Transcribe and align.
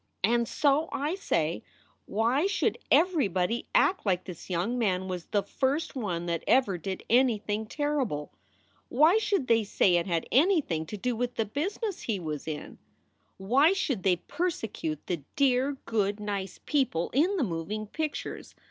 "And 0.23 0.47
so 0.47 0.89
I 0.91 1.13
say, 1.13 1.61
why 2.07 2.47
should 2.47 2.79
everybody 2.89 3.67
act 3.75 4.03
like 4.03 4.23
this 4.23 4.49
young 4.49 4.79
man 4.79 5.07
was 5.07 5.25
the 5.25 5.43
first 5.43 5.95
one 5.95 6.25
that 6.25 6.43
ever 6.47 6.79
did 6.79 7.03
anything 7.07 7.67
terrible? 7.67 8.31
Why 8.89 9.19
should 9.19 9.45
they 9.47 9.63
say 9.63 9.97
it 9.97 10.07
had 10.07 10.25
anything 10.31 10.87
to 10.87 10.97
do 10.97 11.15
with 11.15 11.35
the 11.35 11.45
business 11.45 12.01
he 12.01 12.19
was 12.19 12.47
in? 12.47 12.79
Why 13.37 13.73
should 13.73 14.01
they 14.01 14.15
persecute 14.15 15.05
the 15.05 15.21
dear, 15.35 15.73
good, 15.85 16.19
nice 16.19 16.53
SOULS 16.53 16.61
FOR 16.65 16.71
SALE 16.71 16.85
253 16.85 16.85
people 16.85 17.09
in 17.13 17.37
the 17.37 17.43
moving 17.47 17.85
pictures? 17.85 18.55